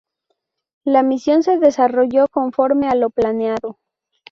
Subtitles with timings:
[0.83, 3.77] La misión se desarrolló conforme a lo planeado.